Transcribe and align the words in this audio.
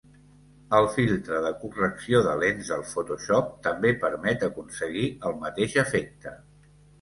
El 0.75 0.85
filtre 0.93 1.41
de 1.43 1.51
correcció 1.63 2.21
de 2.27 2.33
lents 2.43 2.71
de 2.73 2.77
Photoshop 2.93 3.53
també 3.69 3.93
permet 4.07 4.47
aconseguir 4.49 5.05
el 5.31 5.39
mateix 5.45 5.77
efecte. 5.85 6.35